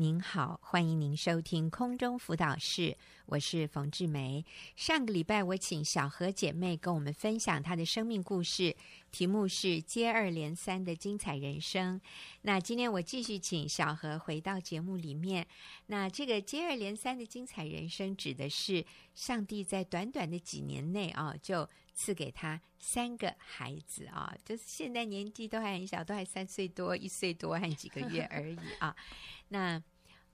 [0.00, 4.42] 您好，欢迎您收听空中辅导室，我是冯志梅。
[4.74, 8.74] 上个礼拜我请小何姐妹跟我们分享她的生命故事，
[9.10, 12.00] 题目是接二连三的精彩人生。
[12.40, 15.46] 那今天我继续请小何回到节目里面。
[15.88, 18.82] 那这个接二连三的精彩人生，指的是
[19.14, 28.96] 上帝在短短的几年内啊，就赐给他三个孩子啊，就是现在年纪都还很小，都还三岁多、一岁多和几个月而已啊。
[29.52, 29.82] 那、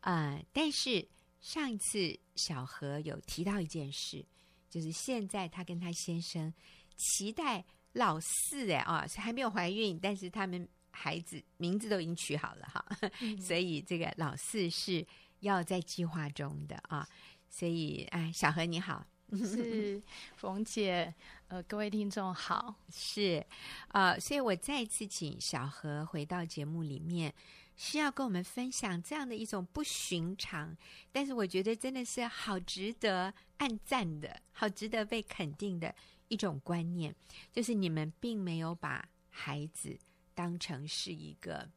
[0.06, 1.04] 呃，但是
[1.40, 4.24] 上一次小何有提到一件事，
[4.70, 6.54] 就是现在他跟他先生
[6.96, 12.86] 期待老四哎啊，还没有怀孕，但是他们孩子名字都已经取好了哈，
[13.20, 15.04] 嗯、 所以这个老四是
[15.40, 17.08] 要在计划中的啊。
[17.50, 20.00] 所以哎，小何你好，是
[20.36, 21.12] 冯姐，
[21.48, 23.44] 呃，各位听众好，是
[23.88, 27.34] 啊、呃，所以我再次请小何回到节目里面。
[27.76, 30.74] 需要跟我们分享这样的一种不寻常，
[31.12, 35.94] 但是我觉得真的是好值得按赞的，好值得被肯定的
[36.28, 37.14] 一种观念，
[37.52, 39.96] 就是你们并没有把孩子
[40.34, 41.68] 当成是一个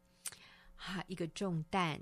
[0.76, 2.00] 哈一个重担，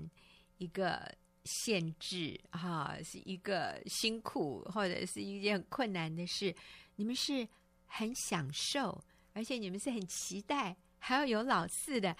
[0.58, 1.12] 一个
[1.44, 6.54] 限制哈，是一个辛苦或者是一件困难的事，
[6.94, 7.46] 你们是
[7.86, 9.02] 很享受，
[9.32, 12.16] 而且你们是很期待还要有老四的。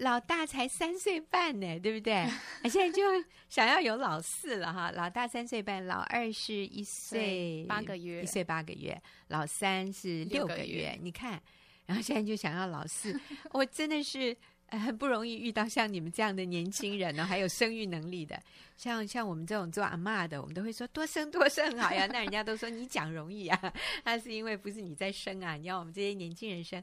[0.00, 2.26] 老大才三岁半呢， 对不对？
[2.70, 3.02] 现在就
[3.50, 4.90] 想要有老四了哈。
[4.92, 10.62] 老大三岁半，老二是一岁八个月，一岁八个月，老三是六个月。
[10.62, 11.40] 个月你看，
[11.84, 13.14] 然后现在就想要老四，
[13.52, 14.34] 我真的是
[14.68, 18.40] 很不容易遇到像你们这样的年轻人呢，还有生育能力的。
[18.78, 22.06] 像像我们这种做阿嬷的，我们都会说多生多生好呀。
[22.06, 26.82] 那人家都说你讲容易啊，那是因为不是你在生啊，你要我们这些年轻人生，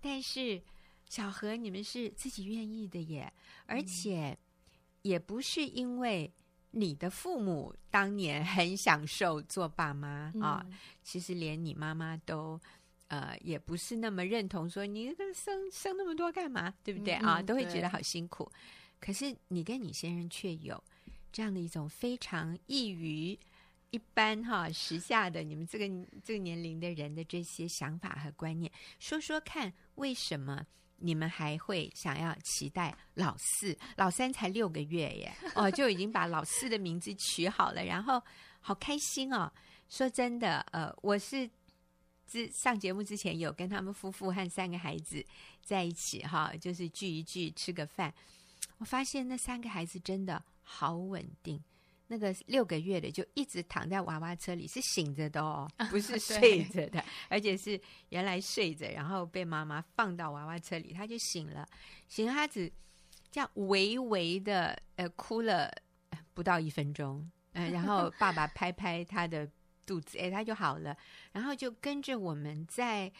[0.00, 0.62] 但是。
[1.14, 3.32] 小何，你们是自己愿意的耶，
[3.66, 4.36] 而且
[5.02, 6.34] 也不是因为
[6.72, 10.66] 你的父母当年很享受做爸妈、嗯、啊，
[11.04, 12.60] 其实连你妈妈都
[13.06, 17.40] 呃也不是那么认同，说你生生那么多干嘛，对不对、嗯、啊？
[17.40, 18.50] 都会觉得好辛苦。
[18.98, 20.82] 可是你跟你先生却有
[21.30, 23.38] 这样的一种非常异于
[23.90, 25.88] 一般哈时下的你们这个
[26.24, 30.66] 这个年龄的人的这些想法和观念，说说看为什么？
[30.96, 38.22] 你们还会想要期待老四、老三才六个月耶， 哦，就已经把老四的名字取好了，然后
[38.60, 39.52] 好开心哦。
[39.88, 41.48] 说真的，呃，我是
[42.26, 45.24] 之上节目之前有跟他们夫妇和三个孩子
[45.62, 48.12] 在一起哈，就是聚一聚吃个饭，
[48.78, 51.62] 我发现那三个孩子真的好稳定。
[52.06, 61.66] 那个六个月的就一直躺在娃娃车里，是醒着的哦，不是睡着的，而且是原来睡着，然后被妈妈放到娃娃车里，他就醒了。
[62.08, 62.70] 醒了，他只
[63.30, 65.72] 这样微微的呃哭了
[66.34, 69.50] 不到一分钟，呃， 然后爸爸拍拍他的
[69.86, 70.96] 肚子，哎，他就好了，
[71.32, 73.10] 然后就跟着我们在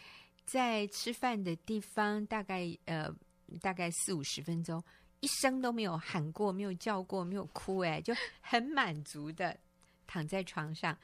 [0.44, 3.10] 在吃饭的地方，大概呃
[3.62, 4.82] 大概四五十分钟。
[5.24, 9.58] 一声都没有喊过，没有叫过，没有哭，哎，就很满足的
[10.06, 10.94] 躺在床上。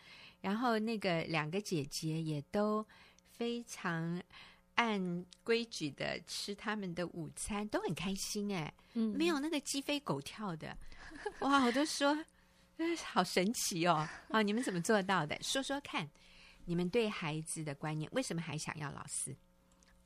[0.42, 2.86] 然后那个两个姐姐也都
[3.30, 4.22] 非常
[4.74, 10.76] 按规矩的吃他们的午餐，都很开心，哎，嗯，没有那个鸡飞狗跳的。
[11.38, 12.14] 哇，我都说，
[13.02, 14.06] 好神奇哦！
[14.28, 15.34] 啊，你们怎么做到的？
[15.42, 16.06] 说说看，
[16.66, 19.34] 你们对孩子的观念，为什么还想要老师？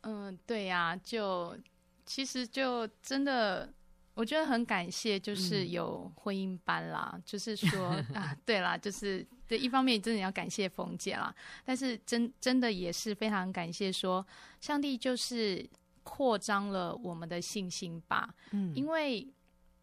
[0.02, 1.58] 嗯，对呀，就
[2.06, 3.74] 其实就真的。
[4.14, 14.24] 我觉得很感谢，就是有婚姻班啦，嗯、 就是说啊，对啦，就是对，一方面真的要感谢冯姐啦，但是真真的也是非常感谢，说
[14.60, 15.68] 上帝就是
[16.04, 19.26] 扩张了我们的信心吧，嗯，因为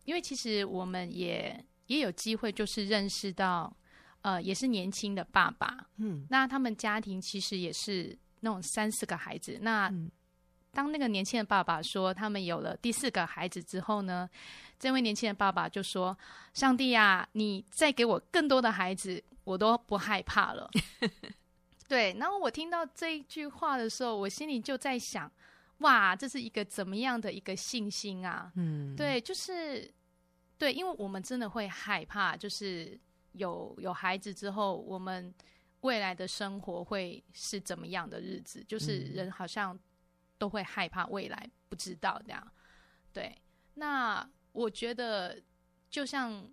[0.06, 3.76] 因为其实我们也也有机会，就是认识到，
[4.22, 9.90] 呃，也是年轻的爸爸，嗯，那他们家庭其实也是那种三四个孩子，那。
[9.90, 10.10] 嗯
[10.74, 14.30] 当那个年轻的爸爸说他们有了第四个孩子之后呢，
[14.80, 16.18] 这位年轻的爸爸就说
[16.56, 20.70] ：“上帝啊，你再给我更多的孩子，我都不害怕了。
[21.90, 22.16] ”对。
[22.18, 25.30] 然后我听到这一句话的时候，我心里就在想：
[25.80, 28.50] 哇，这是一个怎么样的一个信心啊？
[28.56, 29.94] 嗯，对，就是
[30.58, 32.98] 对，因为我们真的会害怕，就是
[33.34, 35.34] 有有孩子之后，我们
[35.82, 38.64] 未来的生活会是怎么样的日子？
[38.66, 39.78] 就是人好像。
[40.42, 42.52] 都会害怕未来不知道这样，
[43.14, 43.40] 对。
[43.76, 45.40] 那我觉得
[45.88, 46.50] 就像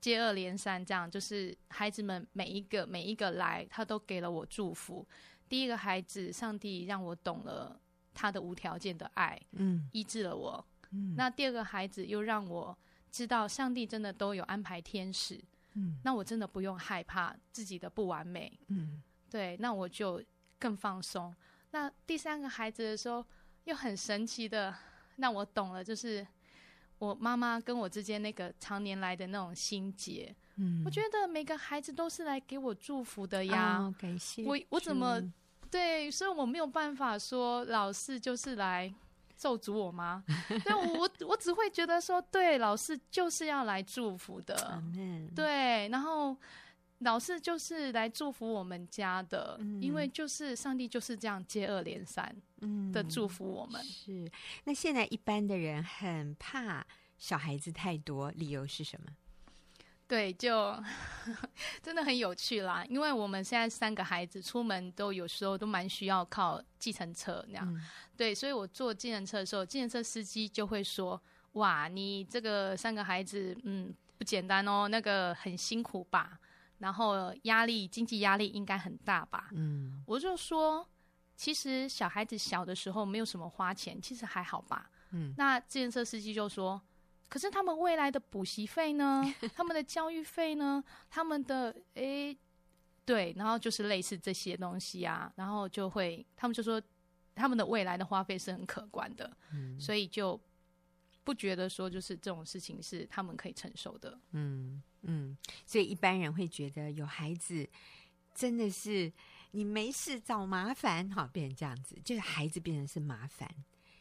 [0.00, 5.04] 接二连三这样，就是孩子们每一个每一个来，他都给了我祝福。
[5.48, 7.76] 第一个孩子，上帝让我懂了
[8.14, 10.64] 他的无条件的爱，嗯，医治了我。
[10.92, 11.16] 嗯。
[11.16, 12.78] 那第二个孩子又让我
[13.10, 15.42] 知道上帝真的都有安排天使，
[15.74, 20.22] 嗯，那我真的不用害怕自己的不完美，嗯，对，那我就
[20.56, 21.34] 更放松。
[21.72, 23.24] 那第三个孩子的时候，
[23.64, 24.74] 又很神奇的，
[25.16, 26.26] 那我懂了，就是
[26.98, 30.34] 我妈妈跟我之间那个常年来的那种心结。
[30.56, 33.78] 嗯，我觉得每个孩子都是来给我祝福的呀。
[33.78, 34.44] 哦，感谢。
[34.44, 35.20] 我我怎么
[35.70, 36.10] 对？
[36.10, 38.92] 所以我没有办法说老师就是来
[39.36, 40.24] 咒诅我吗？
[40.64, 44.82] 对，我我只会觉得说，对，老师就是要来祝福的。
[45.36, 46.36] 对，然后。
[47.00, 52.34] 老师就是来祝福我们家的，嗯、因为就是上帝就是这样接二连三
[52.92, 53.80] 的祝福我们。
[53.80, 54.32] 嗯、是，
[54.64, 56.86] 那现在一般的人很怕
[57.16, 59.06] 小孩子太多，理由是什么？
[60.06, 60.76] 对，就
[61.82, 62.84] 真的很有趣啦。
[62.88, 67.74] 因为我们现在三个孩子出门都有时候都蛮需要靠计程车那样。
[67.74, 67.80] 嗯、
[68.16, 71.18] 对，所以我坐计程车的时候，计程车司机就会说
[71.54, 76.38] ：“哇，你这个三个孩子，嗯，不简单哦，那个很辛苦吧？”
[76.80, 79.50] 然后压力，经济压力应该很大吧？
[79.52, 80.84] 嗯，我就说，
[81.36, 84.90] 其实小孩子小的时候没有什么花钱，其实还好吧。
[85.12, 86.80] 嗯，那计程车司机就说，
[87.28, 89.22] 可是他们未来的补习费呢？
[89.54, 90.82] 他们的教育费呢？
[91.08, 92.36] 他们的诶，
[93.04, 96.80] 对，然后就是类似这些东西啊，然后就会他们就说，
[97.34, 100.40] 他们的未来的花费是很可观的，嗯，所以就
[101.24, 104.82] 不觉得说就是这种事情是他们可以承受的，嗯。
[105.02, 105.36] 嗯，
[105.66, 107.68] 所以一般人会觉得有孩子
[108.34, 109.12] 真的是
[109.52, 113.48] 你没事找麻烦，哈，变成这样子，就是孩子变成是麻烦，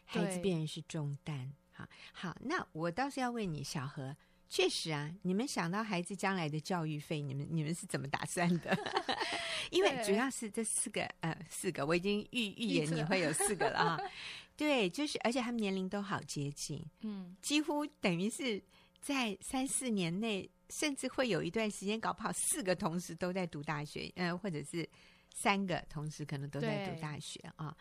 [0.06, 2.38] 孩子变成是重担，好好。
[2.42, 4.16] 那我倒是要问你，小何，
[4.48, 8.78] 确实啊，你们想到孩子将来的教育费，你们你们是怎么打算的？
[9.72, 14.00] 因为主要是这四个呃四个，我已经预预言你会有四个了啊。
[14.56, 18.62] 对，就是而且他们年龄都好接近，嗯，几乎等于是
[19.02, 20.50] 在三四年内。
[20.69, 24.88] 甚至会有一段时间，搞不好四个同时都在读大学，呃，或者是
[25.33, 27.75] 三个同时可能都在读大学啊。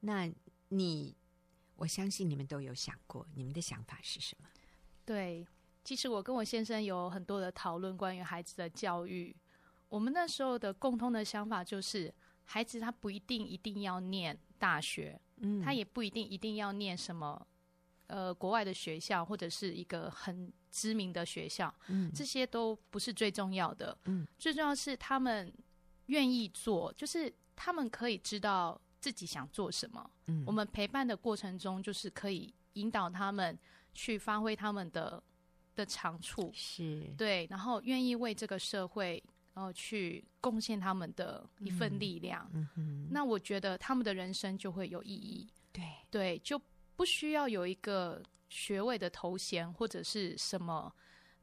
[0.00, 0.30] 那
[0.68, 1.16] 你，
[1.76, 4.48] 我相信你们都有想过，你们的想法是什么？
[5.04, 5.46] 对，
[5.82, 9.34] 其实我跟我先生有很多的讨论关于孩子的教育。
[9.88, 12.12] 我们那时候的共通的想法就是，
[12.44, 17.46] 孩子他不一定一定要念大学，嗯，他也不一定一定要念什么。
[18.08, 25.52] 呃，国外的学校或者是一个很知名的学校，嗯，这些都不是最重要的，嗯，最重要是他们
[26.06, 33.56] 愿意做，就是他们可以知道自己想做什么，嗯，我们陪伴的过程中，就是可以引导他们
[33.92, 35.22] 去发挥他们的
[35.76, 37.14] 的长处，是。
[37.16, 39.22] 对，然后愿意为这个社会，
[39.54, 45.84] 然后去贡献他们的一份力量，嗯，嗯，那我觉得他们的人生就会有意义，对。
[46.10, 46.60] 对，就。
[46.96, 48.22] 不需要有一个
[48.54, 50.94] 学位的头衔或者是什么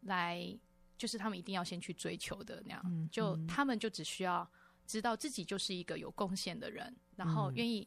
[0.04, 0.58] 来，
[0.98, 3.10] 就是他们一定要先去追求的那样。
[3.12, 4.50] 就他们就只需要
[4.88, 7.86] 知道自己就是一个有贡献的人，然后愿意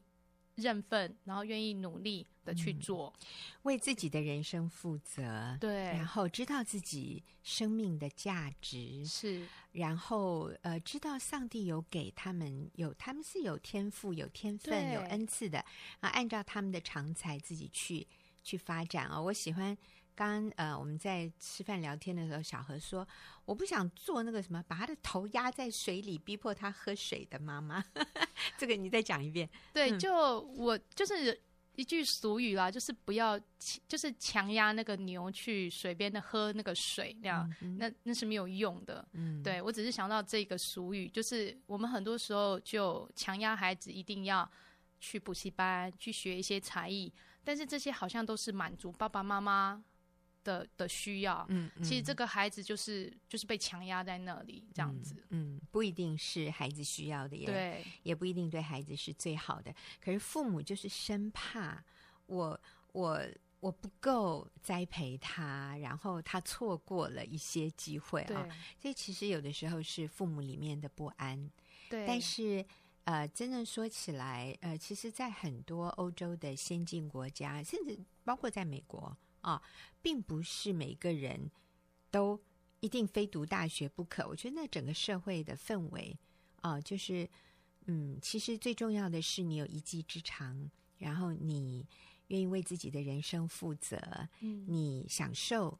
[0.57, 3.27] 认份，然后愿意努力的去做，嗯，
[3.63, 5.57] 为自己的人生负责。
[5.59, 15.59] 对，然后知道自己生命的价值是，然后呃，知道上帝有给他们有他们是有天赋、有天分、有恩赐的
[16.01, 18.07] 啊，按照他们的长才自己去
[18.45, 19.23] 去发展啊，哦。
[19.25, 19.77] 我喜欢
[20.15, 23.05] 刚刚呃我们在吃饭聊天的时候，小何说
[23.45, 27.83] 我不想做那个什么把他的头压在水里逼迫他喝水的妈妈。
[28.57, 29.51] 这个你再讲一遍。
[29.73, 31.37] 对，就我就是。
[31.77, 33.37] 一句俗语啦，就是不要，
[33.89, 39.05] 就是强压那个牛去水边的喝那个水，那样，那那是没有用的。
[39.11, 44.49] 嗯，对，我只是想到这个俗语，就是我们很多时候就强压孩子一定要
[45.01, 47.13] 去补习班去学一些才艺，
[47.45, 49.85] 但是这些好像都是满足爸爸妈妈。
[50.45, 59.75] 的的需要，嗯，嗯，其实这个孩子就是就是被强压在那里这样子，嗯，嗯，不一定是孩子需要的，也对，也不一定对孩子是最好的。
[60.03, 61.83] 可是父母就是生怕
[62.27, 62.61] 我
[62.93, 63.23] 我
[63.61, 71.51] 我不够栽培他，然后他错过了一些机会啊，对所以其实有的时候是父母里面的不安，
[71.89, 72.07] 对。
[72.07, 72.63] 但是
[73.05, 79.17] 呃，真正说起来，呃，其实，在很多欧洲的先进国家，甚至包括在美国。
[79.45, 79.61] 啊，
[80.01, 81.51] 并不是每个人
[82.11, 82.41] 都
[82.81, 84.27] 一定非读大学不可。
[84.27, 86.19] 我觉得那整个社会的氛围
[86.63, 87.29] 啊，就是
[87.85, 91.87] 嗯，其实最重要的是你有一技之长，然后你
[92.29, 93.99] 愿意为自己的人生负责，
[94.41, 95.79] 嗯，你享受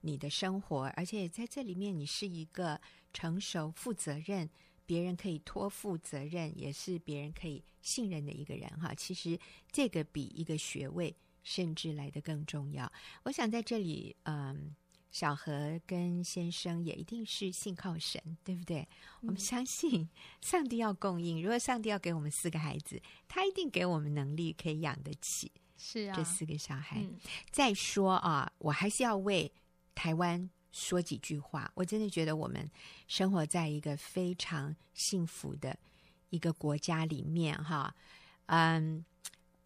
[0.00, 2.80] 你的生活，而且在这里面你是一个
[3.12, 4.48] 成熟、负责任，
[4.92, 8.94] 别人可以托付责任，也是别人可以信任的一个人哈。
[8.94, 9.38] 其实
[9.70, 11.16] 这个比一个学位。
[11.44, 12.92] 甚至来的更重要。
[13.24, 14.76] 我想在这里，嗯，
[15.10, 18.82] 小何跟先生也一定是信靠神，对不对？
[18.82, 18.88] 嗯、
[19.22, 20.08] 我们相信
[20.40, 21.42] 上帝要供应。
[21.42, 25.50] 如果上帝要给我们四个孩子，他一定给我们能力可以养得起。
[25.76, 27.00] 是啊，这四个小孩。
[27.00, 27.18] 嗯、
[27.50, 29.50] 再说啊，我还是要为
[29.96, 31.70] 台湾说几句话。
[31.74, 32.68] 我真的觉得我们
[33.06, 35.78] 生活在一个非常幸福的
[36.30, 37.94] 一个国家里面，哈，
[38.46, 39.04] 嗯，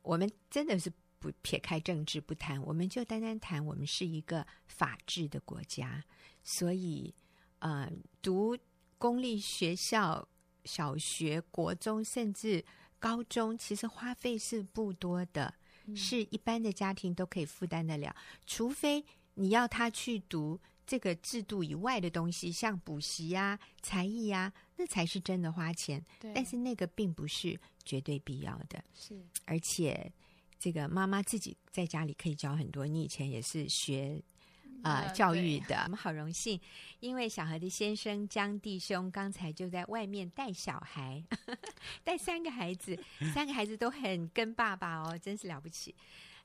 [0.02, 0.92] 我们真的是。
[1.18, 6.04] 不撇开政治不谈，我们就单单谈，我们是一个法治的国家，
[6.44, 7.12] 所以，
[7.60, 8.56] 呃，读
[8.98, 10.28] 公立学校、
[10.66, 12.62] 小学、国中甚至
[12.98, 15.52] 高中，其实花费是不多的，
[15.86, 18.14] 嗯、是一般的家庭都可以负担得了。
[18.44, 19.02] 除非
[19.34, 26.04] 你要他去读这个制度以外的东西，像补习呀、才艺呀，那才是真的花钱。
[26.20, 30.12] 对但是那个并不是绝对必要的，是而且。
[30.58, 32.86] 这个妈妈自己在家里可以教很多。
[32.86, 34.20] 你以前也是学
[34.82, 36.58] 呃、嗯、教育的，我们好荣幸，
[36.98, 41.22] 因为小何的先生江弟兄刚才就在外面带小孩，
[42.02, 42.98] 带三个孩子，
[43.34, 45.94] 三个孩子都很跟爸爸哦，真是了不起。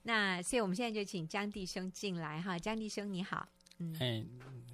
[0.03, 3.47] 那所以我们现在就请江弟兄进来哈，江弟兄你好，
[3.81, 4.23] 嗯，哎，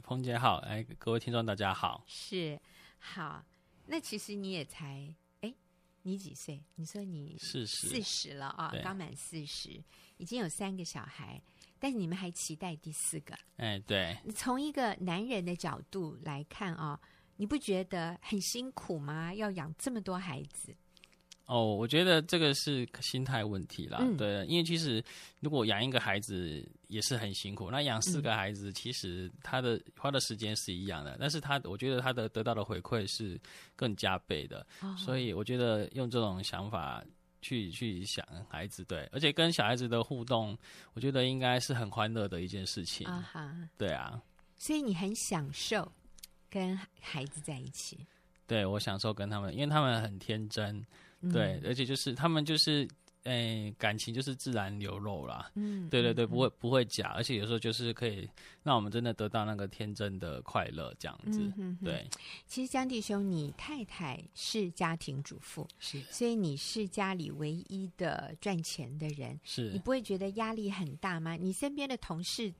[0.04, 2.60] 彭姐好，哎，各位听众大家好，是
[3.00, 3.42] 好，
[3.86, 5.16] 那其实你也才。
[5.40, 5.54] 哎
[6.02, 6.62] 你几岁？
[6.76, 9.82] 你说你四十四十了啊，刚满四十，
[10.18, 11.42] 已经有三个小孩，
[11.80, 13.34] 但是你们还期待第四个？
[13.58, 14.18] 哎，对。
[14.36, 17.00] 从一个男人的角度来看啊，
[17.38, 19.34] 你不觉得很辛苦吗？
[19.34, 20.76] 要养这么多孩子？
[21.48, 24.00] 哦，我觉得这个是心态问题啦。
[24.02, 25.02] 嗯、对，因为其实
[25.40, 33.40] 如果养一个孩子也是很辛苦，那养四个孩子其实他的花的时间是一样的，嗯、但是他我觉得他的得到的回馈是
[33.78, 34.68] 更加倍的。
[34.82, 37.02] 哦、所以我觉得用这种想法
[37.42, 40.58] 去去想孩子，对，而且跟小孩子的互动，
[40.96, 43.08] 我觉得应该是很欢乐的一件事情。
[43.08, 44.22] 啊哈，对啊。
[44.58, 45.90] 所以你很享受
[46.50, 48.06] 跟孩子在一起？
[48.46, 50.86] 对，我享受跟他们，因为他们很天真。
[51.32, 52.88] 对，而且就是他们就是，
[53.24, 55.52] 诶，感情就是自然流露啦。
[55.56, 58.30] 嗯，对对对，不会不会假，而且有时候就是可以
[58.64, 61.52] 让我们真的得到那个天真的快乐，这样子。
[61.84, 62.08] 对。
[62.46, 71.36] 其实江弟兄，你太太是家庭主妇，是，所以你是家里唯一的赚钱的人，是你不会觉得压力很大吗？
[71.36, 72.54] 你身边的同事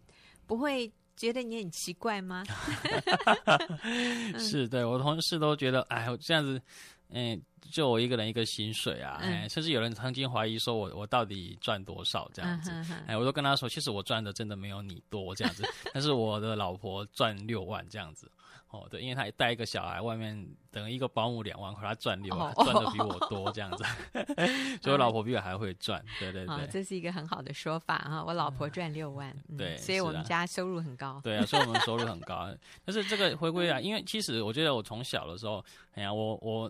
[0.46, 2.44] 不会觉得你很奇怪吗？
[4.38, 6.62] 是，对，我同事都觉得，哎，我这样子。
[7.10, 18.30] 嗯，就我一个人一个薪水啊，甚至有人曾经怀疑说我我到底赚多少这样子，嗯、哼哼哎，我都跟他说，其实我赚的真的没有你多这样子， 但是我的老婆赚六万这样子。
[18.70, 23.84] 哦，对，因为他带一个小孩，外面等一个保姆两万块，他赚六万，赚的比我多这样子，
[24.84, 28.22] 所以我老婆比我还会赚，对对对、哦，这是一个很好的说法哈。
[28.22, 32.54] 我老婆赚六万，嗯、对，所以我们家收入很高，对啊，所以我们收入很高。
[32.84, 36.70] 但是这个回归啊，因为其实我觉得我从小的时候，哎呀，我我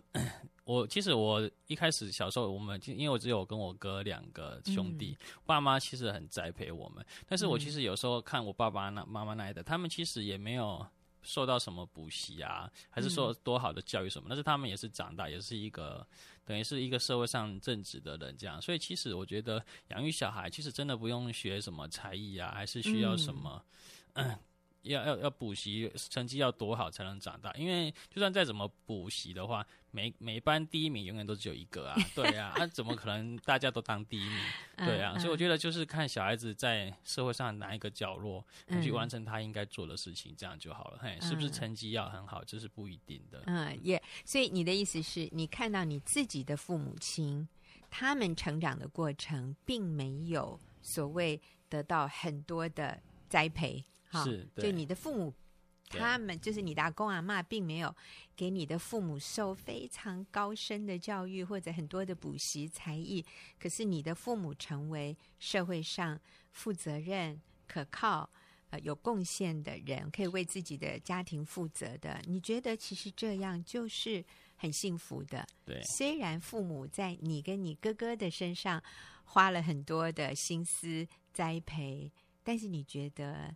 [0.65, 10.85] 我其实我一开始小时候，我们因为我只有跟我哥两个兄弟，嗯、爸妈其实很栽培我们，但是我其实有时候看我爸爸那妈妈那一代，他们其实也没有。
[11.27, 14.27] 受到什么补习啊，还是说多好的教育什么？
[14.27, 16.07] 嗯、但是他们也是长大，也是一个
[16.45, 18.61] 等于是一个社会上正直的人这样。
[18.61, 23.63] 所以其实我觉得养育小孩，其实真的不用学什么才艺啊，还是需要什么，
[24.13, 24.29] 嗯。
[24.29, 24.39] 嗯
[24.87, 27.51] 要要要补习，成绩要多好才能长大？
[27.53, 34.39] 因为就算再怎么补习的话，每每班第一名永远都只有一个啊，对啊，那、 啊、怎么可能大家都当第一名？
[34.77, 38.45] 对啊，所以我觉得就是看小孩子在社会上哪一个角落
[38.81, 40.99] 去完成他应该做的事情，这样就好了。
[41.01, 43.43] 嘿，是不是成绩要很好，这是不一定的。
[43.47, 47.47] 嗯，也、yeah, 所以你的意思是你看到你自己的父母亲，
[47.89, 53.83] 他们成长的过程，并没有所谓得到很多的栽培。
[54.09, 55.33] 好，是，就你的父母，
[55.89, 57.95] 他们就是你的阿公阿妈，并没有
[58.35, 63.25] 给你的父母受非常高深的教育或者很多的补习才艺。
[63.59, 66.19] 可是你的父母成为社会上
[66.51, 68.29] 负责任、可靠、
[68.69, 72.21] 呃有贡献的人，可以为自己的家庭负责的。
[72.25, 74.23] 你觉得其实这样就是
[74.55, 75.45] 很幸福的。
[75.65, 78.81] 对，虽然父母在你跟你哥哥的身上
[79.23, 82.11] 花了很多的心思栽培，
[82.43, 83.55] 但是你觉得。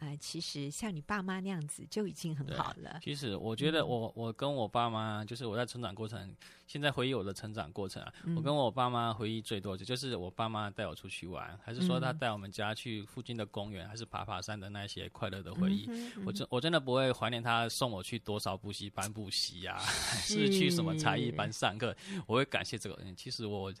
[0.00, 2.98] 呃，其实像你爸妈那样子就已经很好了。
[3.02, 6.34] 其实我觉得我，我我跟我爸妈，就是我在成长过程，
[6.66, 15.86] 现在回忆我的成长过程啊，嗯、我跟我爸妈回忆最多的就是我爸妈带我出去玩，还是说他带我们家去附近的公园，还是爬爬山的那些快乐的回忆。
[15.88, 21.92] 嗯嗯、我真我真的不会怀念他送我去多少补习班补习呀，还是去什么才艺班上课，
[22.26, 23.16] 我会感谢这个人。
[23.16, 23.72] 其实我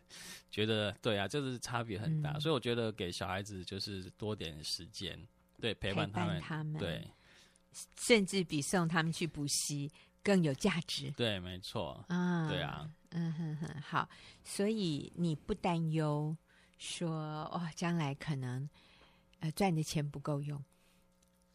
[0.50, 5.16] 觉得，对啊，这是差别很大，嗯、所以我觉得给小孩子就是多点时间。
[5.60, 6.78] 对，陪伴他们，他们。
[6.78, 7.06] 对，
[7.96, 9.90] 甚至比送他们去补习
[10.22, 11.10] 更有价值。
[11.12, 12.04] 对，没错。
[12.08, 14.08] 啊，对啊，嗯哼哼，好，
[14.44, 16.36] 所以你不担忧
[16.78, 17.10] 说
[17.52, 18.68] 哦，将来可能
[19.40, 20.62] 呃赚的钱不够用。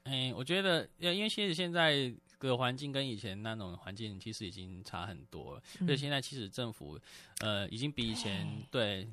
[0.04, 2.14] 哎，我觉得，因为其实现在
[2.50, 7.00] 的环境跟以前那种环境其实已经差很多了，所以现在其实政府
[7.40, 9.08] 呃已经比以前对。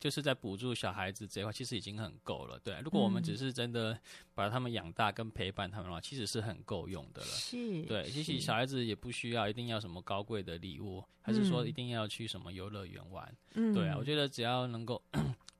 [0.00, 2.56] 就是在补助小孩子这一块，其实已经很够了。
[2.60, 3.98] 对，如果我们只是真的
[4.32, 7.26] 把他们养大跟陪伴他们的话，其实是很够用的了。
[7.26, 13.36] 是，对，其实小孩子也不需要一定要什么高贵的礼物，还是说一定要去什么游乐园玩。
[13.54, 15.02] 嗯，对啊，我觉得只要能够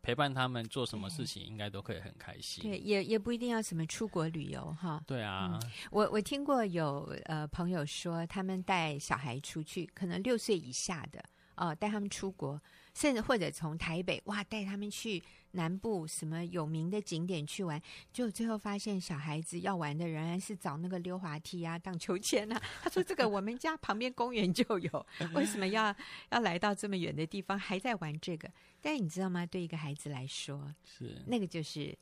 [0.09, 2.65] 陪伴他们做什么事情，应该都可以很开心。
[2.65, 5.03] 对，也也不一定要什么出国旅游哈。
[5.07, 11.23] 对啊，嗯，我我听过有呃朋友说，他们带小孩出去，可能六岁以下的
[11.57, 12.59] 哦，带他们出国。
[12.95, 15.23] 甚至或者从台北哇带他们去
[15.53, 17.81] 南部什么有名的景点去玩，
[18.12, 22.61] 就最后发现小孩子要玩的仍然是找那个溜滑梯啊、荡秋千啊。
[22.83, 25.95] 他说：“这个我们家旁边公园就有，为什么要
[26.31, 29.44] 要来到这么远的地方还在玩这个？”但是你知道吗？
[29.47, 31.97] 对一个孩子来说，是那个就是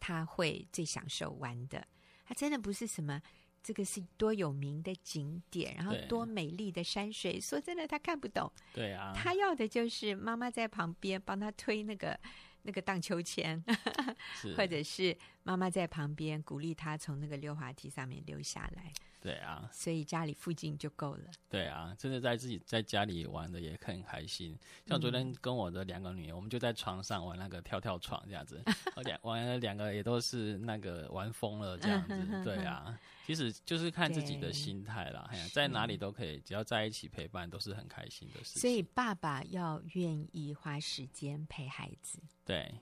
[0.00, 1.86] 他会最享受玩的。
[2.24, 3.20] 他真的不是什么。
[3.62, 7.40] 这个是多有名的景点，然后多美丽的山水。
[7.40, 8.48] 说真的，他看不懂。
[8.72, 12.16] 对啊，他要的就是妈妈在旁边帮他推那个
[12.62, 13.60] 那个荡秋千，
[14.56, 18.92] 或者是妈妈在旁边鼓励他从那个溜滑梯上面溜下来。
[19.26, 21.24] 对啊，所以家里附近就够了。
[21.48, 24.56] 对啊，真的在自己在家里玩的也很开心。
[24.86, 28.62] 像昨天跟我的两个女儿，嗯、我们就在床上玩那个跳跳床这样子，
[29.02, 32.14] 两玩了两个也都是那个玩疯了这样子。
[32.44, 35.28] 对啊，其实就是看自己的心态啦。
[35.32, 38.60] 哎呀，在哪里都可以，只要在一起陪伴，都是很开心的事情。
[38.60, 42.20] 所以爸爸要愿意花时间陪孩子。
[42.44, 42.72] 对，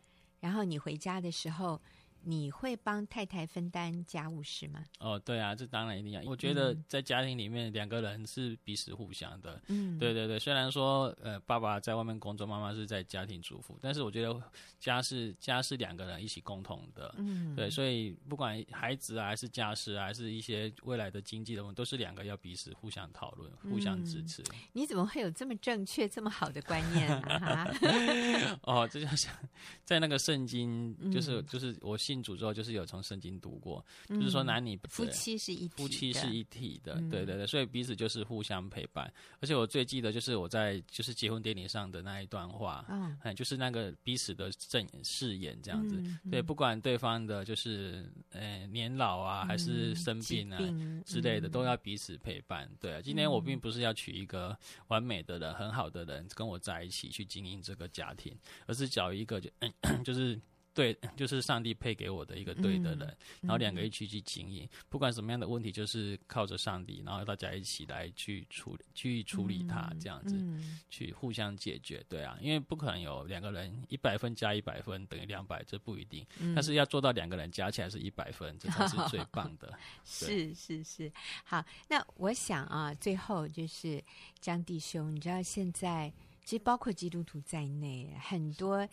[0.41, 1.81] 然后你回家的时候。
[2.27, 4.85] 你会帮太太分担家务事吗？
[4.99, 6.23] 哦，对啊，这当然一定要。
[6.25, 9.61] 我觉得在家庭里面，两个人是彼此互相的。
[9.69, 10.39] 嗯，对对对。
[10.39, 14.43] 虽然说，呃，爸爸在外面工作，妈妈是在家庭主妇，但是我觉得
[14.81, 17.15] 家是家是两个人一起共同的。
[17.19, 24.41] 嗯，对，所以不管孩子啊，还是家事啊，还是一些未来的经济的问题，都是两个要彼此互相讨论、互相支持。
[24.43, 27.69] 嗯，你怎么会有这么正确、这么好的观念啊？
[28.65, 29.31] 哦，这就像
[29.85, 32.14] 在那个圣经，就是就是我信。
[32.23, 39.13] 主之后就是有从圣经读过，嗯、就是说男女夫妻是一夫妻是一体的，嗯、对对对，所以彼此就是互相陪伴。
[39.41, 50.59] 而且我最记得就是我在就是结婚典礼上的那一段话，嗯，就是那个彼此的证誓言这样子，对，不管对方的就是呃年老啊还是生病啊
[51.05, 52.71] 之类的，嗯、都要彼此陪伴。
[52.81, 54.57] 对啊，今天我并不是要娶一个
[54.89, 59.51] 完美的人、很好的人跟我在一起去经营这个家庭，而是找一个就
[60.05, 60.41] 就是。
[60.75, 72.05] 对， 就是上帝配给我的一个对的人，嗯、然后两个一起去经营，嗯、不管什么样的问题，就是靠着上帝，然后大家一起来去处理，去处理它，这样子，嗯、去互相解决。
[72.09, 76.27] 对啊，因为不可能有两个人一百分加一百分等于两百，这不一定。
[76.41, 79.73] 嗯、但是要做到两个人加起来是一百分，这才是最棒的。
[80.05, 81.13] 是是是，
[81.45, 84.03] 好，那我想啊，最后就是
[84.41, 86.13] 张弟兄，你知道现在。
[86.45, 88.87] 其实包括基督徒在内，很多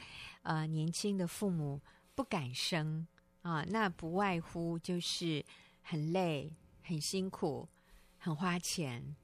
[0.44, 1.82] 呃年轻的父母
[2.16, 3.06] 不敢生
[3.42, 5.46] 啊，那不外乎就是
[5.82, 7.68] 很累、很辛苦、
[8.18, 9.16] 很花钱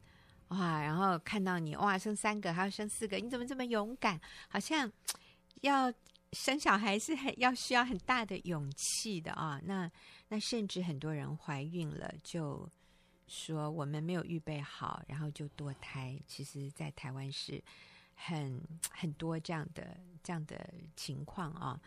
[0.49, 0.81] 哇。
[0.81, 4.19] 然后看到你哇，生三个还要生四个，你怎么这么勇敢？
[4.49, 4.91] 好像
[5.61, 5.91] 要
[6.33, 9.57] 生小孩是很要需要很大的勇气的啊。
[9.63, 9.89] 那
[10.27, 12.69] 那甚至很多人怀孕了，就
[13.27, 16.19] 说我们没有预备好，然后就堕胎。
[16.27, 17.63] 其实，在台湾是。
[18.19, 18.59] 很
[18.91, 21.79] 很多这样的这样的情况啊，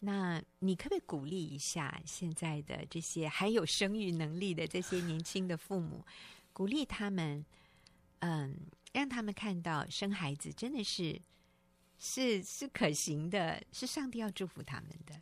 [0.00, 6.04] 那你可不可以鼓励一下现在的这些还有生育能力的这些年轻的父母，
[6.52, 7.44] 鼓励他们，
[8.20, 8.56] 嗯，
[8.92, 11.20] 让他们看到生孩子真的是
[11.98, 15.14] 是是可行的，是上帝要祝福他们的。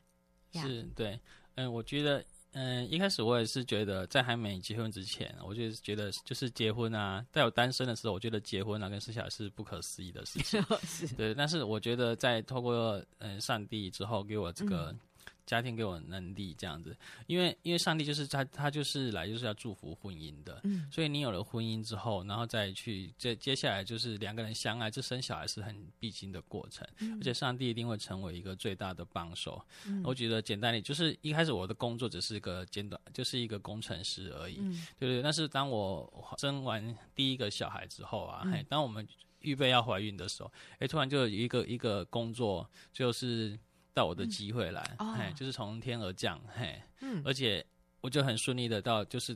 [0.61, 1.21] 是，对，
[1.57, 2.25] 嗯，我觉得。
[2.55, 10.65] 嗯，一开始我也是觉得，在还没结婚之前，我就觉得就是结婚啊，在我单身的时候，我觉得结婚啊跟生小孩是不可思议的事情。
[11.17, 14.91] 对，但是我觉得在透过嗯上帝之后给我这个。
[14.91, 14.99] 嗯
[15.47, 29.63] 家庭给我能力这样子，因为因为上帝就是他，他就是来就是要祝福婚姻的，嗯，所以你有了婚姻之后，然后再去接接下来就是两个人相爱，这生小孩是很必经的过程，嗯，而且上帝一定会成为一个最大的帮手。
[29.87, 35.23] 嗯，我觉得简单点就是一开始我的工作只是一个简短，就是一个工程师而已，嗯，对不对？
[35.23, 39.07] 但是当我生完第一个小孩之后啊，嘿，当我们
[39.41, 43.59] 预备要怀孕的时候，哎，突然就有一个一个工作就是。
[43.95, 47.65] 到我的机会来，嗯、嘿，就是从天而降，嘿，嗯，而且
[48.03, 49.35] 我就很顺利的到就是。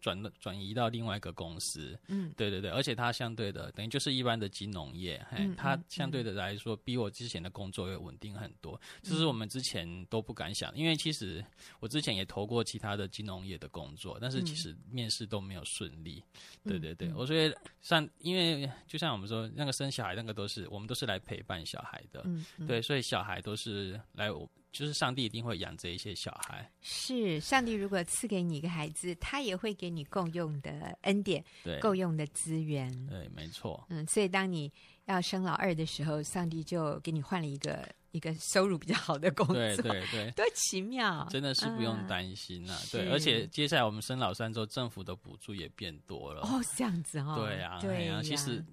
[0.00, 11.44] 转转移到另外一个公司，嗯，对对对，而且它相对的等于就是一般的金融业，嘿，嗯、它相对的来说比我之前的工作要稳定很多，这、嗯、是我们之前都不敢想，因为其实
[11.78, 16.24] 我之前也投过其他的金融业的工作，但是其实面试都没有顺利，
[16.64, 22.24] 嗯、对对对，我觉得像因为就像我们说那个生小孩那个都是我们都是来陪伴小孩的，
[22.66, 24.48] 对，所以小孩都是来我。
[24.72, 26.70] 就是上帝一定会养这一些小孩。
[26.80, 32.90] 是上帝如果赐给你一个孩子，他也会给你够用的恩典，对，够用的资源。
[33.06, 33.84] 对，没错。
[33.88, 34.72] 嗯，所以当你
[35.06, 39.54] 要生老二的时候，上帝就给你换了一个一个收入比较好的工作。
[39.54, 41.26] 对对对， 多奇妙！
[41.30, 46.42] 真的是不用担心呐、对，而且接下来我们生老三之后，政府的补助也变多了。
[46.42, 47.34] 哦，这样子哦。
[47.36, 48.64] 对啊，对呀、啊，其实。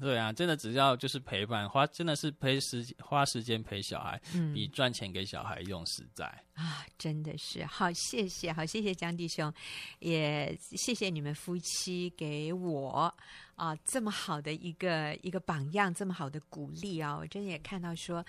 [0.00, 6.84] 对啊，真的只要就是陪伴，花真的是陪时花时间陪小孩，嗯、比赚钱给小孩用实在啊！
[6.96, 9.52] 真的是好，谢谢，好谢谢江弟兄，
[9.98, 13.14] 也谢谢你们夫妻给我
[13.54, 17.16] 啊这么好的一个一个榜样，这么好的鼓励啊！
[17.16, 18.24] 我真的也看到说，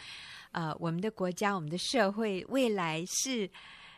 [0.51, 3.49] 呃，我们的国家，我们的社会未来是。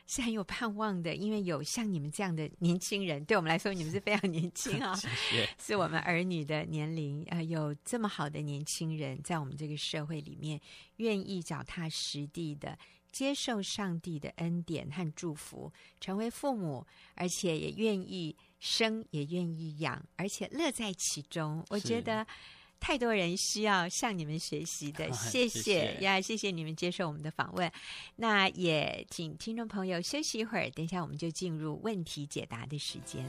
[0.08, 4.94] 是很有盼望的，因为有像你们这样的年轻人，对我们来说，你们是非常年轻啊，
[5.58, 10.60] 是我们儿女的年龄啊、呃，有这么好的年轻人在我们这个社会里面，
[10.98, 12.78] 愿意脚踏实地的
[13.12, 16.86] 接受上帝的恩典和祝福，成为父母，
[17.16, 21.66] 而且也愿意生，也愿意养，而且乐在其中。
[21.70, 22.26] 我觉得。
[22.82, 27.72] 太多人需要向你们学习的， 谢谢呀，谢谢你们接受我们的访问。
[28.16, 33.24] 那也请听众朋友休息一会儿，等一下我们就进入问题解答的时间。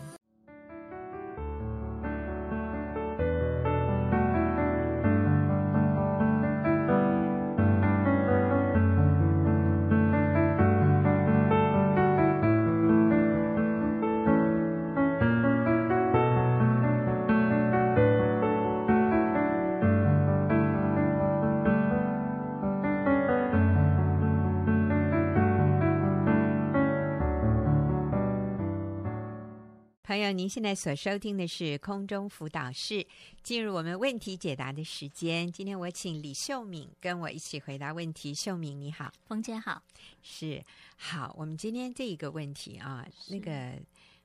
[30.04, 33.06] 朋友，您现在所收听的是空中辅导室，
[33.44, 35.50] 进入我们问题解答的时间。
[35.52, 38.34] 今天我请李秀敏跟我一起回答问题。
[38.34, 39.80] 秀敏你好，冯姐好，
[40.20, 40.60] 是
[40.96, 41.32] 好。
[41.38, 43.80] 我们今天这一个问题啊，那个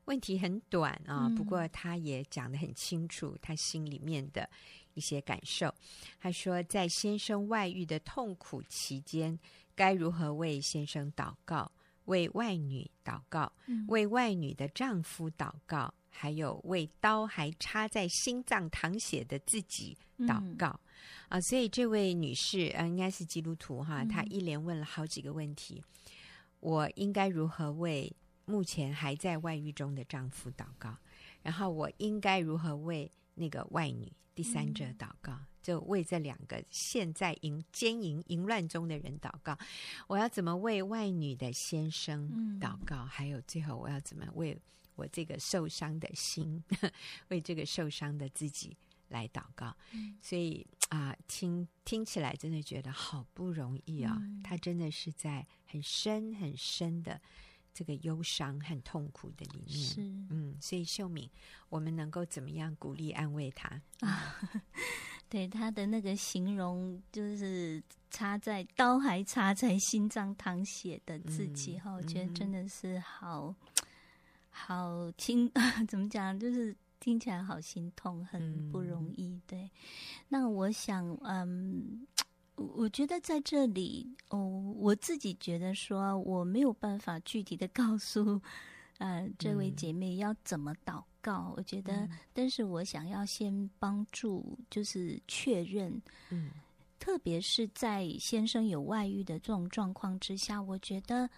[0.06, 4.50] 问题很短啊，嗯、不过他也讲得很清楚，他心里面的
[4.96, 5.72] 一些感受。
[6.20, 9.38] 他说，在先生外遇的痛苦期间，
[9.76, 11.72] 该如何为先生祷告？
[12.08, 13.52] 为外女祷告，
[13.88, 21.42] 为外女的丈夫祷告，还有为刀还插在心脏淌血的自己祷告、嗯、啊！
[21.42, 25.84] 所以这位女士，呃，应该是基督徒哈，她一连问了好几个问题。
[25.84, 26.12] 嗯、
[26.60, 28.12] 我应该如何为
[28.46, 30.98] 目前还在外遇中的丈夫祷告？
[31.44, 35.38] 然后我应该如何为那个外女第三者祷告？
[35.68, 39.58] 嗯就为这两个现在淫奸淫淫乱中的人祷告，
[40.08, 43.04] 我要怎么为外女的先生祷告？
[43.04, 44.58] 嗯、还有最后我要怎么为
[44.96, 46.64] 我这个受伤的心，
[47.28, 48.78] 为这个受伤的自己
[49.10, 49.76] 来祷告？
[49.92, 54.18] 嗯、所以啊，听听起来真的觉得好不容易啊！
[54.22, 57.20] 嗯、他真的是在很深很深的
[57.74, 59.78] 这个忧伤和痛苦的里面。
[59.78, 61.30] 是嗯，所以秀敏，
[61.68, 64.40] 我们能够怎么样鼓励安慰他啊？
[65.30, 73.54] 对他的那个形容，就是插在刀还插在心脏淌血的自己哈，嗯、我觉得真的是好
[74.50, 75.52] 好听，
[75.88, 76.38] 怎么讲？
[76.40, 79.28] 就是听起来好心痛，很不容易。
[79.28, 79.70] 嗯、对，
[80.30, 82.08] 那我想，嗯，
[82.56, 88.42] 我觉得在这里，哦，我自己觉得说，我没有办法具体的告诉。
[89.00, 91.50] 呃，这位姐妹要怎么祷告？
[91.50, 96.52] 嗯、我觉得，但是我想要先帮助，就是确认，嗯，
[96.98, 101.30] 特别是在先生有外遇的这种状况之下，我觉得，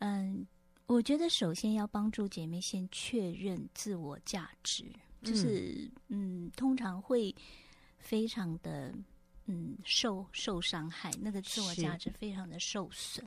[0.00, 0.46] 嗯，
[0.86, 4.84] 我觉得首先要帮助姐妹先确认自我价值，
[5.22, 7.34] 就是，嗯，嗯，通常会
[7.96, 8.92] 非常的，
[9.46, 13.24] 嗯，受受伤害，那个自我价值非常的受损。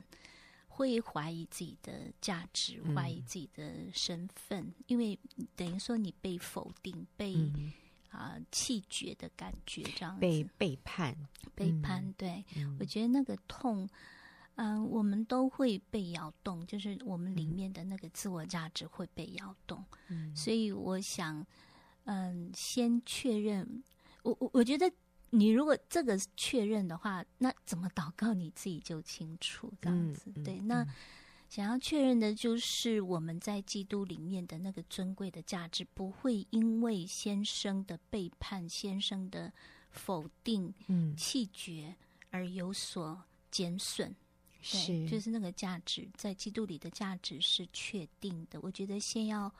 [0.76, 5.18] 会怀疑自己的价值，怀疑自己的身份，嗯、因为
[5.54, 7.34] 等于说你被否定、被
[8.10, 11.16] 啊、嗯呃、弃绝的感觉，这样子被背叛、
[11.54, 12.12] 背叛。
[12.18, 13.88] 对，嗯、我觉得那个痛，
[14.56, 19.82] 嗯、呃，我们都会被摇动，就是我们里面的那个自我价值会被摇动。
[20.08, 21.40] 嗯，所以我想，
[22.04, 23.82] 嗯、呃，先确认，
[24.22, 24.92] 我我我觉得。
[25.36, 30.32] 你如果这个确认的话，那怎么祷告你自己就清楚这样子。
[30.34, 30.86] 嗯、对，那
[31.48, 39.52] 想要确认的就是我们在基督里面的那个尊贵的价值，不会因为先生的背叛、先生的
[39.90, 41.94] 否定、嗯弃绝
[42.30, 44.14] 而有所减损。
[44.60, 48.58] 对，是，就是那个价值在基督里的价值是确定的。
[48.62, 49.52] 我觉得先要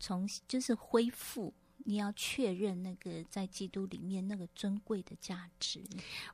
[0.00, 1.54] 从就是恢复。
[1.78, 5.82] 你要确认那个在基督里面那个尊贵的价值。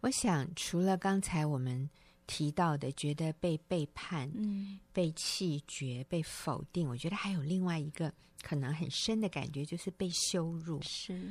[0.01, 1.89] 我想，除了刚才我们
[2.27, 10.81] 提到的，觉得被背叛、嗯，被弃绝、被否定，我觉得还有另外一个可能很深的感觉，就是被羞辱。
[10.83, 11.29] 是，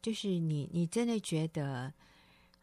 [0.00, 1.92] 就是你，你真的觉得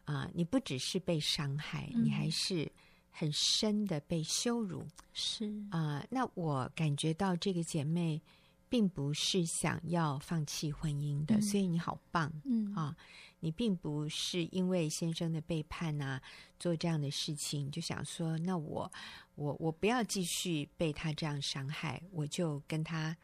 [0.04, 2.68] 啊、呃，你不只是被伤害，嗯、你还是
[3.10, 4.84] 很深的被羞辱。
[5.12, 8.20] 是啊、呃，那我感觉到这个姐妹。
[8.68, 12.96] 并不是想要放弃婚姻的，嗯、所以你好棒，嗯啊，
[13.40, 16.20] 你并不是因为先生的背叛啊，
[16.58, 18.90] 做这样的事情，就想说，那我
[19.34, 23.16] 我我不要继续被他这样伤害，我就跟他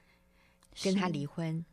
[0.82, 1.64] 跟他离婚。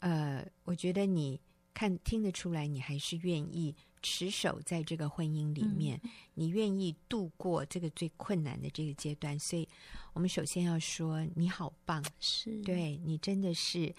[0.00, 1.40] 呃，我觉得你
[1.72, 3.74] 看听得出来，你还是愿意。
[4.04, 9.66] 持守在这个婚姻里面，嗯、你愿意度过这个最困难的这个阶段，所以
[10.12, 13.94] 我们首先要说你好棒，是对你真的是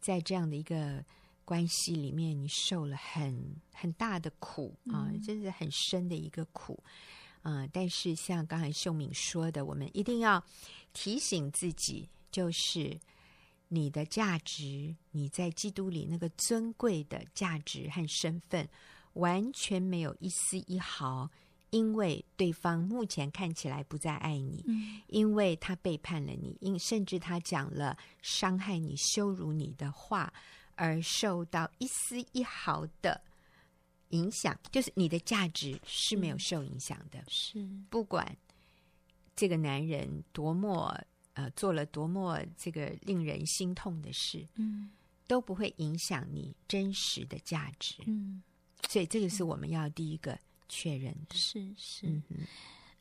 [0.00, 1.04] 在这样的一个
[1.44, 6.82] 关系里面，你受了很很大的苦啊，真、呃、是很深的一个苦
[7.42, 7.68] 啊、呃。
[7.70, 10.42] 但是像刚才秀敏说的，我们一定要
[10.94, 12.98] 提醒自己，就是
[13.68, 18.66] 你的价值，你在基督里那个尊贵的价值和身份。
[19.14, 21.28] 完全没有一丝一毫，
[21.70, 30.32] 因为对方目前看起来不再爱你，嗯、因为他背叛了你，因甚至他讲了伤害你、羞辱你的话，
[30.74, 33.20] 而受到一丝一毫的
[34.10, 37.22] 影响，就是你的价值是没有受影响的。
[37.28, 38.36] 是，不管
[39.36, 40.98] 这个男人多么
[41.34, 44.90] 呃做了多么这个令人心痛的事，嗯，
[45.26, 48.02] 都不会影响你真实的价值。
[48.06, 48.42] 嗯。
[48.88, 50.38] 所以这个是我们要第一个
[50.68, 52.46] 确认的，是是，嗯，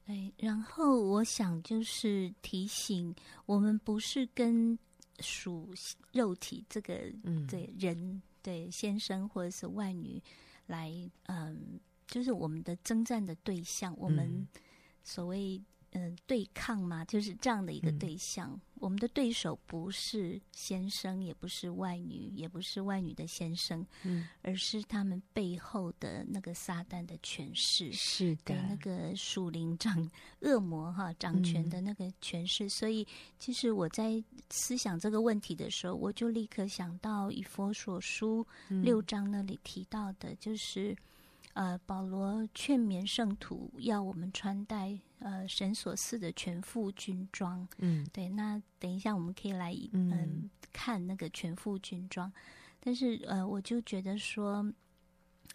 [0.05, 3.13] 哎，然后我想就是提醒
[3.45, 4.77] 我们，不是跟
[5.19, 5.73] 属
[6.11, 7.45] 肉体这个嗯。
[7.47, 10.21] 对人对先生或者是外女
[10.67, 10.91] 来，
[11.27, 14.47] 嗯，就是我们的征战的对象，我们
[15.03, 15.61] 所谓。
[15.91, 18.51] 嗯，对抗嘛，就是这样的一个对象。
[18.51, 30.09] 嗯、我们的对手不是先生，也不是外女，也不是外女的先生，嗯，而是他们背后的那个撒旦的权势，是的，那个属灵掌
[30.41, 32.65] 恶魔哈掌权的那个权势。
[32.65, 33.07] 嗯、所以，
[33.39, 40.95] 其实我在思想这个问题的时候，我就立刻想到以佛所书六章那里提到的，就是。
[41.59, 47.67] 呃，保罗劝勉圣徒要我们穿戴呃神所赐的全副军装。
[47.79, 48.29] 嗯，对。
[48.29, 52.31] 那等一下我们可以来嗯、呃、看那个全副军装，
[52.79, 54.65] 但是呃，我就觉得说，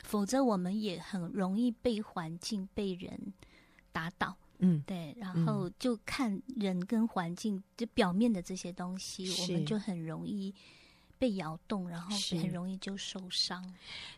[0.03, 3.33] 否则我们也很容易被环境、被人
[3.91, 4.37] 打倒。
[4.59, 5.17] 嗯，对。
[5.19, 10.55] 然后就看人跟环境就表面的这些东西，我们就很容易。
[11.19, 13.65] 被摇动，然后很容易就受伤。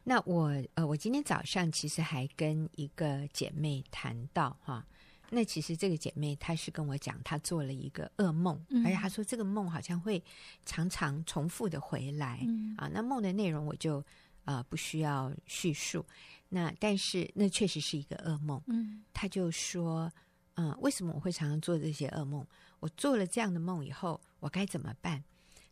[0.02, 4.84] 那我呃，我今天早上其实还跟一个姐妹谈到哈，
[5.30, 10.22] 那其实这个姐妹她是跟我讲，她做了一个噩梦，嗯、而且她说这个梦好像会
[10.64, 12.88] 常常重复的回来、嗯、啊。
[12.92, 14.04] 那梦的内容我就
[14.44, 16.04] 呃不需要叙述。
[16.48, 18.60] 那但是那确实是一个噩梦。
[18.66, 20.10] 嗯，她就说，
[20.54, 22.46] 嗯、呃，为什么我会常常做这些噩梦？
[22.80, 25.22] 我做了这样的梦以后，我该怎么办？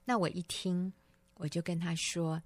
[0.04, 0.92] 那我一听。
[1.36, 2.42] 我就跟他说，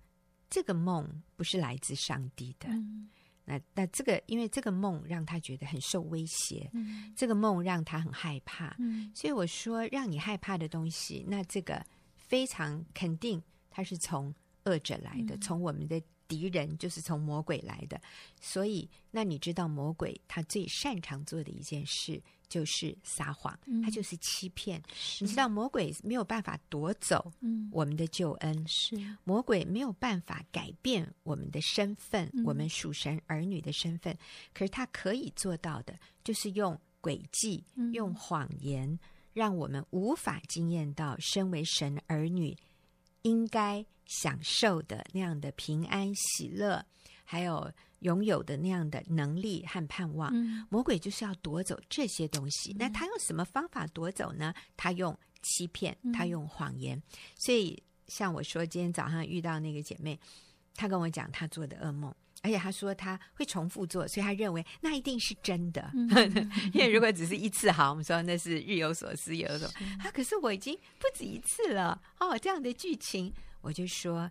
[0.50, 2.68] 这个梦不是来自上帝的。
[2.68, 3.08] 嗯、
[3.44, 8.74] 那那这个，因为这个梦让他觉得很受威胁，嗯、这个梦让他很害怕。
[8.78, 11.84] 嗯、所以我说，让你害怕的东西，那这个
[12.16, 18.00] 非常肯定，它是从恶者来的，嗯、从我们的敌人，就是从魔鬼来的。
[18.40, 22.22] 所以，那你知道魔鬼他最擅长做的一件事？
[22.48, 24.80] 就是撒谎，他就是欺骗。
[24.80, 24.84] 嗯、
[25.20, 27.30] 你知道，魔鬼没有办法夺走
[27.70, 34.16] 我们的救恩，嗯、是魔鬼没有办法改变我们的身份，嗯、我们属神儿女的身份。
[34.54, 38.98] 可是他可以做到的，就是用诡计、嗯、用谎言，
[39.34, 42.56] 让我们无法惊艳到身为神儿女
[43.20, 46.84] 应该享受的那样的平安喜乐，
[47.24, 47.70] 还有。
[48.02, 52.70] 拥有的那样的能力和盼望，嗯、魔鬼就是要夺走这些东西。
[52.74, 54.54] 嗯、那他用什么方法夺走呢？
[54.76, 56.96] 他用欺骗，他用谎言。
[56.96, 57.02] 嗯、
[57.34, 60.16] 所以，像我说，今天早上遇到那个姐妹，
[60.76, 65.90] 她跟我讲她做的噩梦，而且他说他会重复做，所以他认为那一定是真的。
[65.94, 66.08] 嗯、
[66.72, 69.66] 因为如果只是一次，好，我们说那是日有所思夜有所。
[69.98, 74.30] 啊，可是我已经不止一次了哦，这样的剧情，我就说，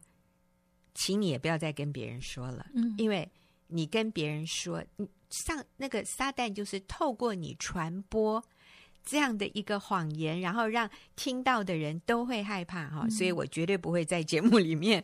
[0.93, 3.29] 请你也不要再跟别人说了，嗯，因为
[3.67, 8.43] 你跟别人说，你上那个撒旦就是透过你传播。
[9.09, 15.01] 这样的一个谎言，然后让听到的人都会害怕哈，所以我绝对不会在节目里面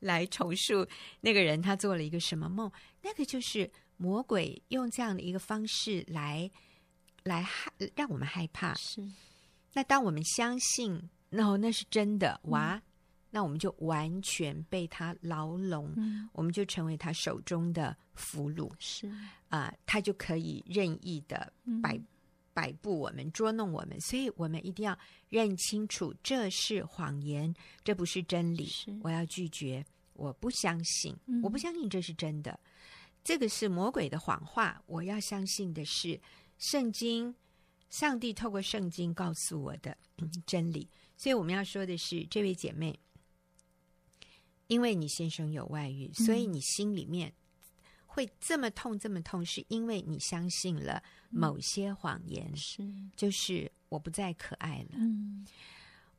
[0.00, 0.86] 来重述
[1.22, 6.50] 那个人他做了一个什么梦，那个就是魔鬼用这样的一个方式来
[7.22, 8.74] 来害让我们害怕。
[8.74, 9.02] 是，
[9.72, 12.82] 那当我们相信，no，那是真的哇，
[13.30, 15.92] 那我们就完全被他牢笼，
[16.32, 18.72] 我们就成为他手中的俘虏。
[18.78, 19.10] 是
[19.48, 22.00] 啊，他就可以任意的摆。
[22.56, 28.66] 摆布我们，捉弄我们，所以我们一定要认清楚，这是谎言，这不是真理。
[29.02, 29.84] 我要拒绝，
[30.14, 32.58] 我不相信，嗯、我不相信这是真的，
[33.22, 34.82] 这个是魔鬼的谎话。
[34.86, 36.18] 我要相信的是
[36.56, 37.34] 圣经，
[37.90, 39.94] 上帝透过圣经告诉我的
[40.46, 40.88] 真理。
[41.14, 42.98] 所以我们要说的是，这位姐妹，
[44.66, 47.32] 因为你先生有外遇，所以你心里面。
[48.08, 52.82] 会这么痛，这么痛，是因为你相信了某些谎言，嗯、是。
[53.14, 55.46] 就是我不再可爱了，嗯，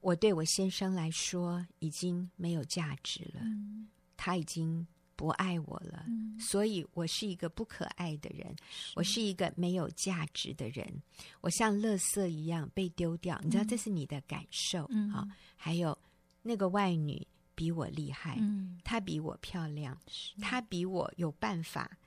[0.01, 8.93] 我对我先生来说已经没有价值了，嗯、他已经不爱我了，嗯、所以我是一个不可爱的人，是。
[8.95, 11.01] 我是一个没有价值的人，
[11.41, 15.97] 我像垃圾一样被丢掉，你知道这是你的感受，嗯、好，还有
[16.43, 17.25] 那个外女。
[17.57, 19.99] 比我厉害，嗯，她比我漂亮，
[20.39, 21.97] 她比我有办法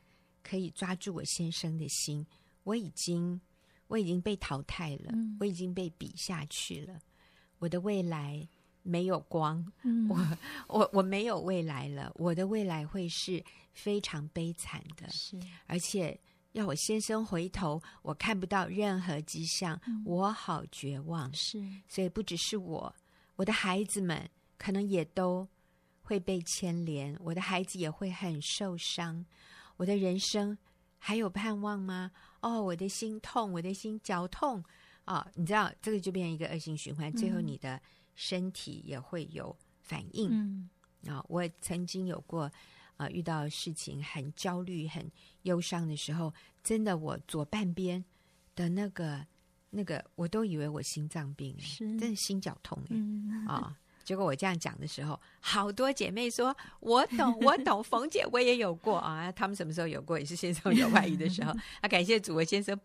[0.44, 2.24] 可以抓住我先生的心。
[2.62, 3.40] 我已经
[3.88, 7.00] 我已经被淘汰了，嗯，我已经被比下去了。
[7.58, 8.48] 我的未来
[8.84, 12.12] 没有光，嗯，我我我没有未来了。
[12.14, 15.36] 我的未来会是非常悲惨的，是，
[15.66, 16.16] 而且
[16.52, 21.32] 要我先生回头，我看不到任何迹象，嗯，我好绝望。
[21.34, 22.94] 是，所以不只是我，
[23.34, 24.30] 我的孩子们。
[24.60, 25.48] 可能也都
[26.02, 29.24] 会被牵连，我的孩子也会很受伤。
[29.78, 30.56] 我的人生
[30.98, 32.12] 还有盼望吗？
[32.42, 34.62] 哦，我的心痛，我的心绞痛
[35.06, 35.32] 啊、哦！
[35.34, 37.80] 你知道，这个就变成一个恶性循环，最后你的
[38.14, 40.28] 身体也会有反应。
[40.30, 40.68] 嗯
[41.06, 45.10] 啊、哦，我曾经有过啊、呃，遇到事情很焦虑、很
[45.44, 46.30] 忧伤的时候，
[46.62, 48.04] 真的，我左半边
[48.54, 49.26] 的那个
[49.70, 53.56] 那个，我都以为我心脏病，是真的心绞痛，嗯啊。
[53.56, 53.76] 哦
[54.10, 59.30] 结果我这样讲的时候，好多姐妹说：“我懂，我懂。”冯姐，我也有过啊。
[59.30, 60.18] 他们什么时候有过？
[60.18, 61.52] 也是先生有外遇的时候。
[61.80, 62.76] 啊，感谢主，我先生，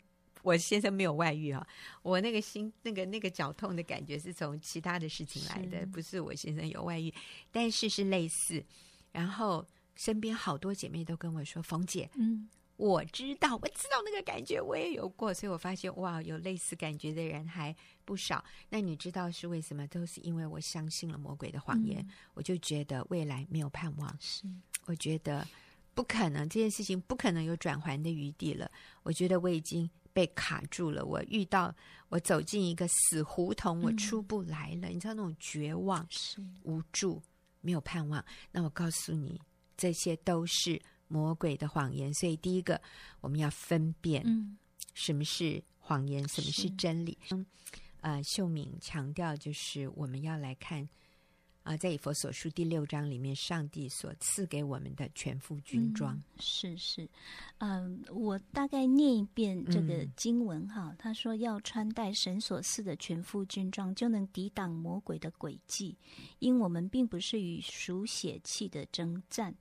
[0.44, 1.66] 我先生没有外遇啊。
[2.04, 7.12] 我那个心，那个那个绞痛的感觉是从其他的事情来的，是不是我先生有外遇，
[7.52, 8.64] 但是是类似。
[9.12, 18.44] 然后身边好多姐妹都跟我说：“冯姐，嗯。”我知道，我知道那个感觉，我也有过，所以我发现哇，有类似感觉的人还不少。
[18.70, 19.88] 那你知道是为什么？
[19.88, 24.18] 都是因为我相信了魔鬼的谎言，嗯、我就觉得未来没有盼望。
[24.20, 24.44] 是，
[24.88, 25.48] 我觉得
[25.94, 28.70] 不可能，这件事情不可能有转圜的余地了。
[29.04, 31.74] 我觉得我已经被卡住了，我遇到
[32.10, 34.90] 我走进一个死胡同，我出不来了。
[34.90, 37.22] 嗯、你知道那种绝望、是无助、
[37.62, 38.22] 没有盼望。
[38.52, 39.40] 那我告诉你，
[39.78, 40.82] 这些都是。
[41.08, 42.82] 魔鬼的谎言，所以第一个
[43.22, 44.58] 我们要分辨，
[44.94, 47.18] 什么是谎言，嗯、什么是真理。
[47.32, 47.46] 嗯，
[48.02, 50.82] 呃，秀敏强调就是我们要来看
[51.64, 56.16] 啊、呃，在以佛所书第六章里面，上帝所赐给我们的全副军装。
[56.16, 57.10] 嗯、是是，
[57.60, 60.90] 嗯、呃，我大概念一遍这个经文哈。
[60.90, 65.96] 嗯、他说要穿戴神所赐的全副军装，就能抵挡魔鬼的诡计，
[66.40, 69.56] 因我们并不是与属血气的征战。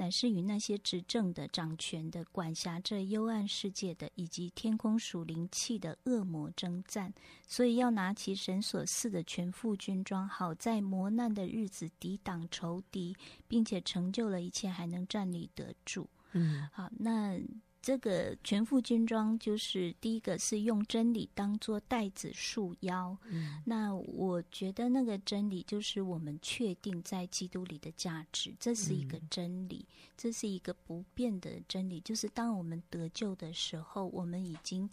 [0.00, 7.12] 乃是与那些执政的、掌权的、管辖这幽暗世界的，以及天空属灵气的恶魔征战，
[7.46, 13.14] 所以要拿起神所赐的全副军装，好在磨难的日子抵挡仇敌，
[13.46, 16.08] 并且成就了一切，还能站立得住。
[16.32, 17.38] 嗯，好，那。
[17.82, 23.16] 这个全副军装就是第一个是用真理当做带子束腰。
[23.24, 31.98] 嗯，那我觉得那个真理就是我们确定在基督里的价值，这是一个真理，嗯、这是一个不变的真理。
[32.00, 34.88] 就是当我们得救的时候，我们已经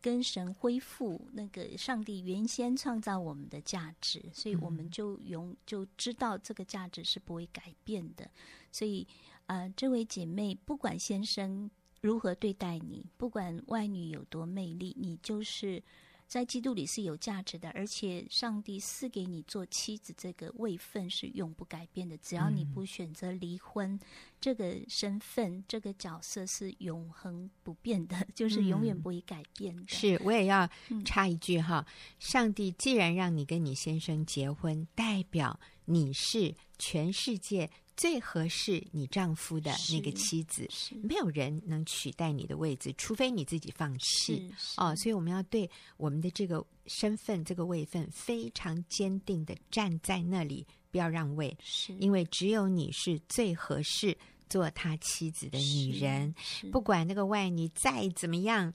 [0.00, 8.30] 跟神恢复那个上帝原先创造我们的价值，所以我们就永就知道这个价值是不会改变的。
[8.70, 9.04] 所以，
[9.46, 11.68] 呃，这位姐妹，不管先生。
[12.00, 13.04] 如何对待你？
[13.16, 15.82] 不管外女有多魅力，你就是
[16.26, 22.16] 在基督里是有价值的，而且上帝赐给你做妻子这个位分是永不改变的。
[22.18, 24.00] 只要你不选择离婚，嗯、
[24.40, 29.82] 这个身份、这个角色是永恒不变的， 就是永远不会改变的。
[29.82, 30.68] 嗯、是我也要
[31.04, 37.70] 插一句哈，嗯、上帝既然让你跟你先生结婚，代表你是全世界。
[37.98, 40.68] 最合适你丈夫的那个妻子，
[41.02, 44.94] 没有人能取代你的位置，除非你自己放弃哦。
[44.96, 54.16] 所以我们要对我们的这个身份、这个位分非常坚定的站在那里，不要让位，是因为只有你是最合适
[54.48, 56.32] 做他妻子的女人。
[56.70, 58.72] 不管那个外女再怎么样，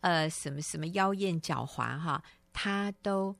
[0.00, 3.36] 呃，什么什么妖艳狡猾哈，他都。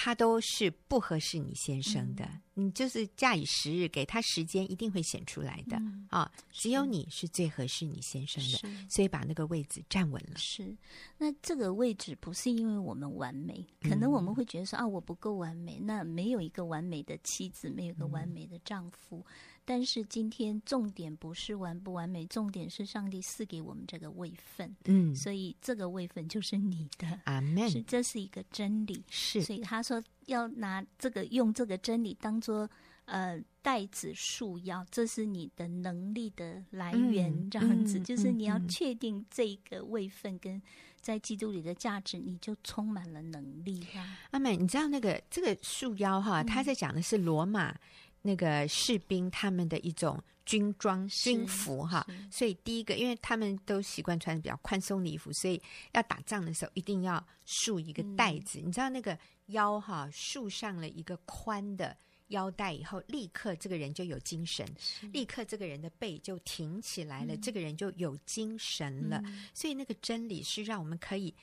[0.00, 2.24] 他都是不合适你先生的，
[2.54, 5.76] 你、嗯、就是假以时日，给他时间，一定会显出来的
[6.08, 6.30] 啊！
[6.52, 10.36] 只有你是最合适你先生的，所以把那个位置站稳了。
[10.36, 10.72] 是，
[11.16, 19.26] 那这个位置不是因为我们完美，可能我们会觉得说、嗯、啊，我不够完美，那没有一个完美的妻子，没有一个完美的丈夫。
[19.68, 27.68] 嗯但是今天重点不是完不完美，重点是上帝赐给我们这个位分，嗯，所以这个位分就是你的，阿门。
[27.68, 29.42] 是，这是一个真理，是。
[29.42, 32.68] 所以他说要拿这个用这个真理当做
[33.04, 40.60] 呃袋子束腰，这是你的能力的来源，嗯、这样子、嗯、就是你要确定这个位分跟
[41.00, 43.86] 在基督里的价值，你就充满了能力。
[44.30, 47.78] 阿门，你知道那个这个束腰哈，他在讲的是罗马。
[48.22, 55.60] 那个士兵他们的一种军装军服哈，所以第一个，因为他们都习惯穿比较宽松的衣服，所以
[55.92, 58.58] 要打仗的时候一定要束一个带子。
[58.60, 61.96] 嗯、你知道那个腰哈，束上了一个宽的
[62.28, 64.66] 腰带以后，立刻这个人就有精神，
[65.12, 69.22] 立刻这个人的背就挺起来了，嗯、这个人就有精神了。
[69.26, 71.34] 嗯、所以那个真理是让我们可以。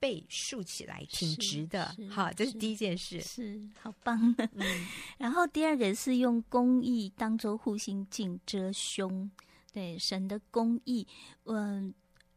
[0.00, 4.34] 被竖起来，挺直的，好，这是第一件事，是好 棒。
[4.54, 4.86] 嗯，
[5.18, 9.30] 然后第二个是用公义当做护心镜遮胸，
[9.72, 11.06] 对神的公义，
[11.44, 11.92] 嗯，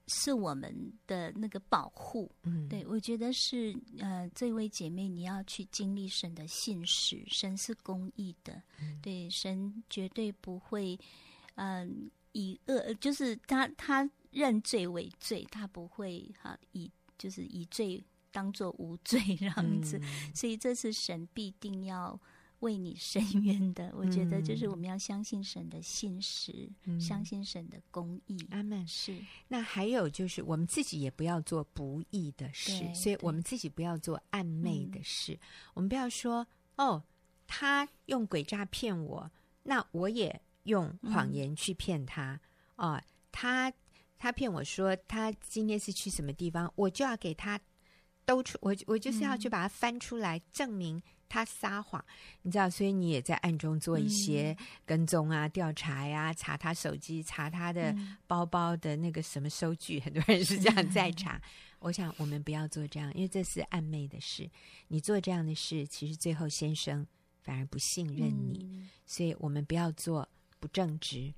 [0.08, 2.30] 是我们的那个保护。
[2.44, 11.00] 嗯，对我觉得是，呃，这位姐妹你要去经历神的信实，神是公义的，嗯、对神绝对不会，
[11.56, 16.92] 嗯，以恶，就是他他认罪为罪，他不会哈以。
[17.24, 22.20] 就是以罪当做无罪 这样子，嗯、所以这是神必定要
[22.60, 23.88] 为你伸冤的。
[23.92, 28.38] 嗯、我觉得就是我们要相信神的信实，嗯、相信神的公义。
[28.50, 28.86] 阿门。
[28.86, 29.18] 是。
[29.48, 35.32] 那还有就是我们自己也不要做不义的事，所以我们自己不要做暧昧的事。
[35.32, 35.40] 嗯、
[35.76, 36.46] 我们不要说
[36.76, 37.02] 哦，
[37.48, 39.32] 他用诡诈骗我，
[39.64, 42.42] 那我也用谎言去骗他
[42.76, 43.02] 啊、
[43.32, 43.72] 他。
[44.24, 47.60] 他骗我说他今天是去什么地方，我就要给他
[48.24, 54.56] 兜出，我我就是要去把他翻出来，证明他撒谎，嗯、你知道，所以你也在暗中做一些
[54.86, 57.94] 跟踪啊、调查呀、啊，查他手机，查他的
[58.26, 61.42] 包包的那个什么收据，很多人是这样在查。
[61.80, 64.50] 我想我们不要做这样，因为这是暧昧的事。
[64.88, 67.06] 你做这样的事，其实最后先生
[67.42, 70.26] 反而不信任你，嗯、所以我们不要做
[70.62, 71.34] 不正直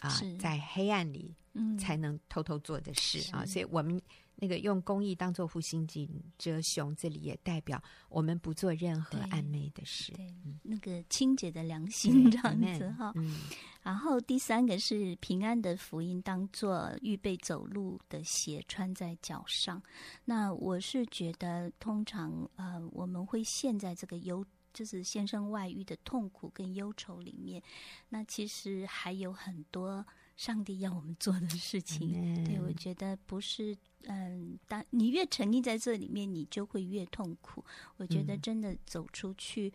[0.00, 1.34] 啊，是在黑暗里。
[1.52, 4.00] 嗯，才能偷偷做的事啊，所以我们
[4.36, 10.32] 那个用公益当做护心镜遮胸，这里也代表我们不做任何暧昧的事，对，
[10.62, 13.12] 那个清洁的良心这样子哈。
[13.16, 13.40] 嗯，
[13.82, 19.82] 然后第三个是平安的福音，当做预备走路的鞋穿在脚上。
[20.24, 27.62] 那我是觉得，通常呃，我们会陷在这个忧，就是先生外遇的痛苦跟忧愁里面。
[28.08, 30.06] 那其实还有很多。
[30.40, 37.62] 上帝要我们做的事情.对，我觉得不是，嗯，当你越沉溺在这里面，你就会越痛苦。
[37.98, 39.70] 我觉得真的走出去，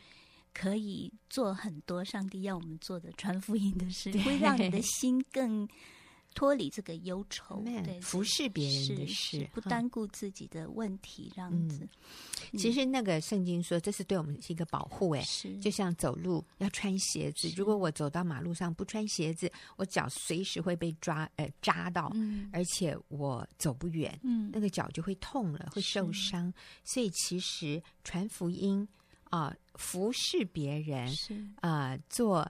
[0.56, 5.70] 可以做很多上帝要我们做的传福音的事，对 会让你的心更。
[6.36, 11.88] 脱离这个忧愁，对，服侍别人的事，不单顾自己的问题，这样子。
[12.58, 22.12] 其实那个圣经说，这是对我们一个保护，哎，是，就像走路要穿鞋子，如果我走到马路上不穿鞋子，我脚随时会被抓，呃，扎到，
[22.52, 26.54] 而且我走不远，嗯，那个脚就会痛了，会受伤。
[26.84, 28.86] 所以其实传福音
[29.30, 31.48] 啊，服侍别人，是。
[31.62, 32.46] 啊，做。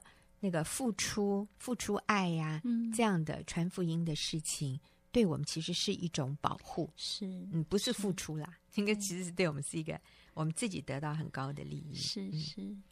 [0.45, 4.79] 那个付出、付出爱呀、啊，嗯、这样的传福音的事情，
[5.11, 6.87] 对我们其实是一种保护。
[6.95, 9.99] 是，嗯，不是付出啦，应该其实是对我们是一个
[10.35, 11.95] 我们自己得到很高的利益。
[11.95, 12.83] 是是，嗯、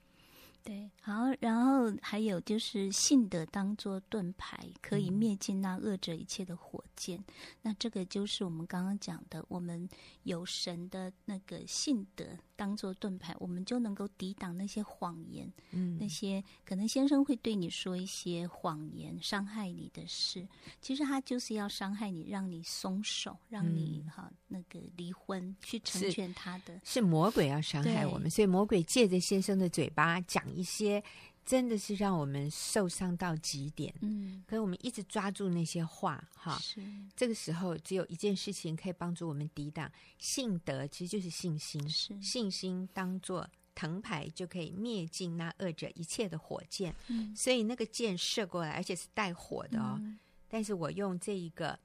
[0.64, 0.90] 对。
[1.02, 7.22] 好，然后还有就是信德当做盾牌，可以灭尽那恶者一切的火箭。
[7.62, 9.88] 那这个就是我们刚刚讲的，我们
[10.24, 15.52] 有神的那个信德当做盾牌，我们就能够抵挡那些谎言。
[15.72, 20.48] 嗯，那些可能先生会对你说一些谎言，伤害你的事，
[20.80, 26.74] 其实他就是要伤害你，让你松手，让你哈、嗯、那个离婚，去成全他的。
[26.86, 31.04] 是，是魔鬼要伤害我们，所以魔鬼借着先生的嘴巴讲一些。
[31.46, 33.94] 真的是让我们受伤到极点。
[34.00, 36.82] 嗯，可是我们一直抓住那些话，哈，是
[37.18, 39.92] 这个时候只有一件事情可以帮助我们抵挡。
[40.18, 43.46] 信德其实就是信心，是信心当做
[43.76, 46.96] 藤牌，就可以灭尽那恶者一切的火箭。
[47.10, 49.98] 嗯，所以那个箭射过来，而且是带火的哦。
[50.00, 51.78] 嗯，但是我用这一个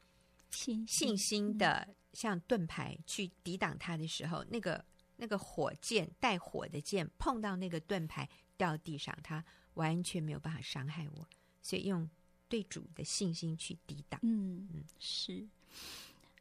[0.53, 4.85] 信信心的像盾牌去抵挡它的时候，那个
[5.17, 8.29] 那个火箭带火的箭碰到那个盾牌。
[8.59, 9.43] 掉地上，他
[9.75, 11.27] 完全没有办法伤害我，
[11.63, 12.07] 所以用
[12.49, 14.21] 对主的信心去抵挡。
[14.23, 15.47] 嗯嗯，是。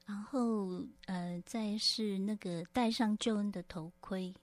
[0.06, 4.34] 然后呃，再是那个戴上救恩的头盔，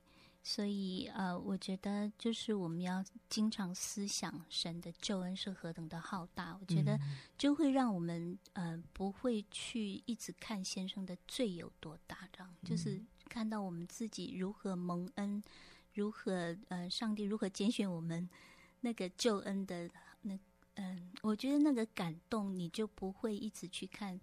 [0.43, 6.99] 所以呃，我觉得就是我们要经常思想神的救恩是何等的浩大，我觉得
[7.35, 15.43] 就会让我们呃不会去一直看先生的罪有多大，这样就是看到我们自己如何蒙恩。
[15.95, 18.29] 如何呃，上帝如何拣选我们
[18.81, 19.89] 那个救恩的
[20.21, 20.33] 那
[20.75, 24.19] 嗯、呃，我觉得那个感动，你就不会一直去看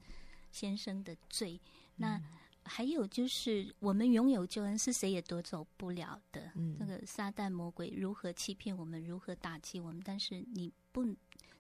[0.51, 1.61] 先生的罪。
[1.97, 2.21] 那
[2.65, 6.53] 还有就是，我们拥有救恩，是谁也夺走不了的。
[6.55, 11.05] 嗯，那个撒旦魔鬼如何欺骗我们，如何打击我们，但是你不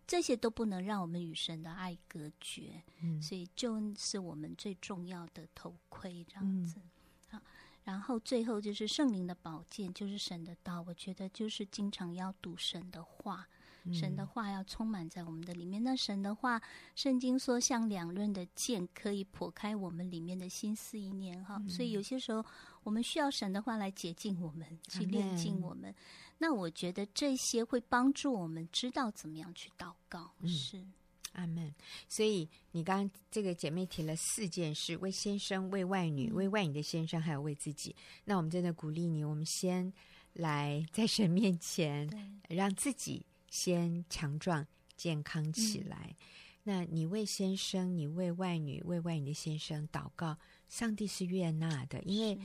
[0.06, 2.82] 这些都不能让我们与神的爱隔绝。
[3.00, 6.78] 嗯，所以救恩是我们最重要的头盔，这样子。
[6.78, 6.91] 好。
[7.84, 10.82] 然后最后就是圣灵的宝剑，就是神的道。
[10.86, 13.48] 我觉得就是经常要读神的话，
[13.84, 15.82] 嗯、神的话要充满在我们的里面。
[15.82, 16.62] 那神的话，
[16.94, 21.44] 圣经说像两刃的剑，可以破开我们里面的心思意念。
[21.44, 22.44] 哈、嗯，所以有些时候
[22.84, 25.92] 我们需要神的话来洁净我们，去炼净我们。
[26.38, 30.32] 那我觉得这些会帮助我们知道怎么样去祷告。
[30.40, 30.86] 嗯、是。
[31.32, 31.74] 阿门。
[32.08, 37.94] 所以你刚刚这个姐妹提了四件事：为先生、为外女、为外女的先生，还有为自己。
[38.24, 39.92] 那我们真的鼓励你，我们先
[40.32, 42.08] 来在神面前，
[42.48, 44.66] 让自己先强壮、
[44.96, 46.14] 健康起来。
[46.20, 46.26] 嗯。
[46.64, 52.38] 那你为先生、你为外女、为外女的先生祷告，上帝是悦纳的，因为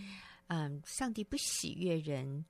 [0.48, 2.44] 嗯，上帝不喜悦人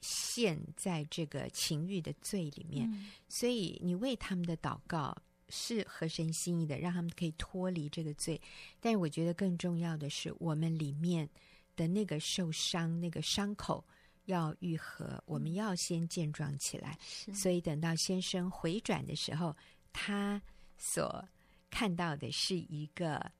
[0.00, 3.10] 陷在这个情欲的罪里面，嗯。
[3.28, 5.16] 所以你为他们的祷告。
[5.56, 8.40] 是合神心意的，让他们可以脱离这个罪。
[8.80, 11.28] 但是我觉得更重要的是，我们里面
[11.76, 13.84] 的那个受伤、那个伤口
[14.24, 16.98] 要愈合，我们要先健壮起来。
[17.32, 19.56] 所以等到先生回转的时候，
[19.92, 20.42] 他
[20.76, 21.24] 所
[21.70, 23.30] 看到的是一个，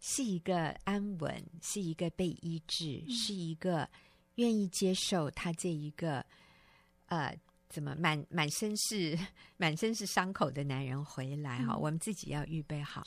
[0.00, 3.88] 是一个安稳，是一个被医治，嗯、是一个
[4.34, 6.26] 愿意接受他这一个
[7.06, 7.38] 呃。
[7.68, 9.18] 怎么满满身是
[9.56, 11.80] 满身是伤口的男人回来哈、嗯？
[11.80, 13.02] 我们自己要预备好，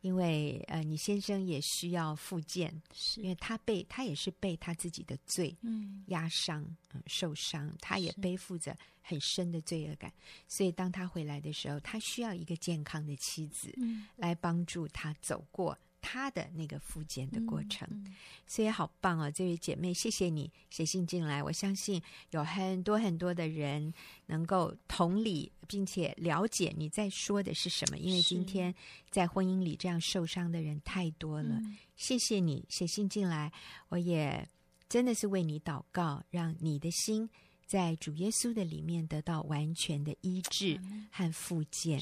[0.00, 3.20] 因为呃，你先生也需要复健，是。
[3.20, 6.02] 因为他被他也是被他自己的罪嗯。
[6.08, 6.64] 压伤
[6.94, 10.12] 嗯受伤，他也背负着很深的罪恶感，
[10.48, 14.06] 所以当他回来的时候，他需要一个健康的妻子嗯。
[14.16, 15.76] 来帮助他走过。
[16.08, 18.14] 他的那个复健的过程，嗯嗯，
[18.46, 19.28] 所以好棒哦！
[19.28, 21.42] 这位姐妹，谢谢你写信进来。
[21.42, 22.00] 我相信
[22.30, 23.92] 有很多很多的人
[24.26, 27.98] 能够同理，并且了解你在说的是什么。
[27.98, 28.72] 因为今天
[29.10, 31.60] 在婚姻里这样受伤的人太多了。
[31.96, 33.52] 谢谢你写信进来，
[33.88, 34.48] 我也
[34.88, 37.28] 真的是为你祷告，让你的心
[37.66, 40.80] 在主耶稣的里面得到完全的医治
[41.10, 42.00] 和复健，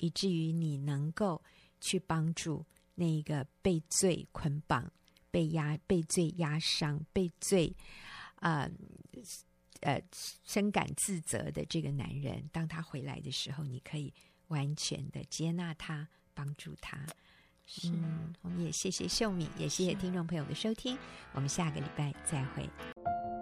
[0.00, 1.40] 以至于你能够
[1.80, 2.66] 去帮助。
[2.94, 4.90] 那一个被罪捆绑、
[5.30, 7.74] 被压、被罪压伤、被罪
[8.36, 8.70] 啊
[9.80, 10.02] 呃，呃
[10.44, 14.12] 深感自责的这个男人，当他回来的时候，你可以
[14.48, 17.04] 完全的接纳他，帮助他。
[17.66, 20.96] 是，嗯，我们也谢谢秀敏，也谢谢听众朋友的收听，
[21.32, 23.33] 我们下个礼拜再会。